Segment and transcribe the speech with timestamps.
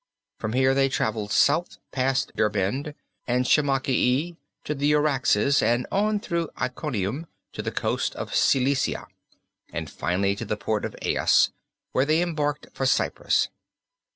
[0.39, 2.95] From here they traveled south past Derbend
[3.27, 9.05] and Shamakii to the Uraxes, and on through Iconium to the coast of Cilicia,
[9.71, 11.51] and finally to the port of Ayas,
[11.91, 13.49] where they embarked for Cyprus.